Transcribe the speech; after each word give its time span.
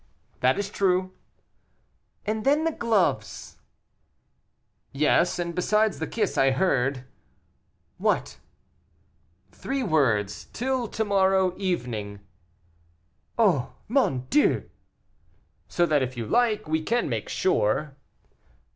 "That 0.39 0.57
is 0.57 0.71
true." 0.71 1.13
"And 2.25 2.43
then 2.43 2.63
the 2.63 2.71
gloves" 2.71 3.59
"Yes, 5.09 5.37
and 5.37 5.53
besides 5.53 5.99
the 5.99 6.07
kiss, 6.07 6.39
I 6.39 6.49
heard" 6.49 7.05
"What?" 7.99 8.39
"Three 9.51 9.83
words, 9.83 10.47
'Till 10.53 10.87
to 10.87 11.05
morrow 11.05 11.53
evening.'" 11.55 12.19
"Oh! 13.37 13.75
mon 13.87 14.25
Dieu!" 14.31 14.71
"So 15.67 15.85
that, 15.85 16.01
if 16.01 16.17
you 16.17 16.25
like, 16.25 16.67
we 16.67 16.81
can 16.81 17.07
make 17.07 17.29
sure." 17.29 17.95